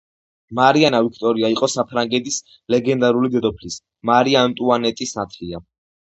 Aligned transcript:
მარიანა 0.59 1.01
ვიქტორია 1.07 1.51
იყო 1.55 1.69
საფრანგეთის 1.73 2.39
ლეგენდარული 2.77 3.31
დედოფლის, 3.37 3.79
მარი 4.13 4.35
ანტუანეტის 4.43 5.17
ნათლია. 5.21 5.63